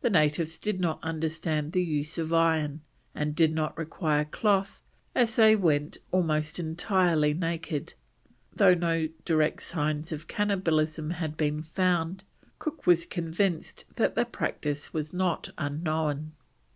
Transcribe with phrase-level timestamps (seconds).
[0.00, 2.82] The natives did not understand the use of iron,
[3.16, 4.80] and did not require cloth
[5.12, 7.94] as they went almost entirely naked.
[8.54, 12.22] Though no direct signs of cannibalism had been found,
[12.60, 16.34] Cook was convinced that the practice was not unknown.